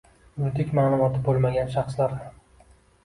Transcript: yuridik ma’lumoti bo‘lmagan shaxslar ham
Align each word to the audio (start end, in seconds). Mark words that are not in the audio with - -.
yuridik 0.43 0.71
ma’lumoti 0.77 1.21
bo‘lmagan 1.27 1.71
shaxslar 1.77 2.17
ham 2.23 2.35